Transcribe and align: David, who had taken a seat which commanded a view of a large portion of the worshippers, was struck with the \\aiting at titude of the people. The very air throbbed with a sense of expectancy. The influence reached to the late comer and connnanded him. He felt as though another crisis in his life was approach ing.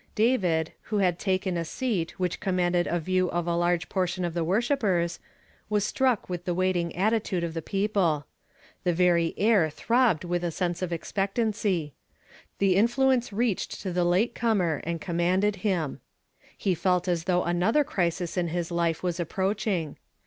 David, 0.15 0.73
who 0.89 0.97
had 0.97 1.19
taken 1.19 1.55
a 1.57 1.63
seat 1.63 2.19
which 2.19 2.39
commanded 2.39 2.87
a 2.87 2.99
view 2.99 3.29
of 3.29 3.45
a 3.45 3.55
large 3.55 3.87
portion 3.87 4.25
of 4.25 4.33
the 4.33 4.43
worshippers, 4.43 5.19
was 5.69 5.83
struck 5.83 6.27
with 6.27 6.45
the 6.45 6.55
\\aiting 6.55 6.91
at 6.97 7.13
titude 7.13 7.43
of 7.43 7.53
the 7.53 7.61
people. 7.61 8.25
The 8.83 8.95
very 8.95 9.35
air 9.37 9.69
throbbed 9.69 10.23
with 10.23 10.43
a 10.43 10.49
sense 10.49 10.81
of 10.81 10.91
expectancy. 10.91 11.93
The 12.57 12.77
influence 12.77 13.31
reached 13.31 13.79
to 13.81 13.93
the 13.93 14.03
late 14.03 14.33
comer 14.33 14.81
and 14.85 14.99
connnanded 14.99 15.57
him. 15.57 15.99
He 16.57 16.73
felt 16.73 17.07
as 17.07 17.25
though 17.25 17.43
another 17.43 17.83
crisis 17.83 18.37
in 18.37 18.47
his 18.47 18.71
life 18.71 19.03
was 19.03 19.19
approach 19.19 19.67
ing. 19.67 19.97